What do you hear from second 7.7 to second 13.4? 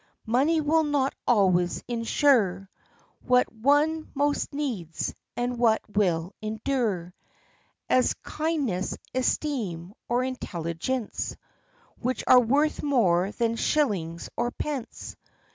As kindness, esteem, or intelligence, Which are worth more